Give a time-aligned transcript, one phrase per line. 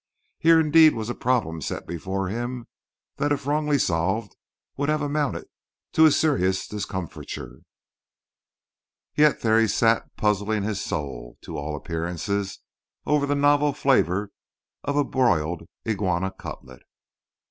[0.39, 2.65] Here, indeed, was a problem set before him
[3.17, 4.35] that if wrongly solved
[4.75, 5.45] would have amounted
[5.91, 7.61] to his serious discomfiture,
[9.15, 12.61] yet there he sat puzzling his soul (to all appearances)
[13.05, 14.31] over the novel flavour
[14.83, 16.81] of a broiled iguana cutlet.